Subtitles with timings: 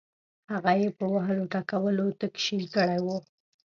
[0.51, 3.17] هغه یې په وهلو ټکولو تک شین کړی وو.